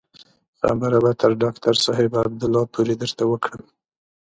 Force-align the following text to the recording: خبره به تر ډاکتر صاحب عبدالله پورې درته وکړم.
خبره 0.61 0.97
به 1.03 1.11
تر 1.21 1.31
ډاکتر 1.41 1.73
صاحب 1.85 2.11
عبدالله 2.25 2.63
پورې 2.73 2.93
درته 3.01 3.23
وکړم. 3.27 3.63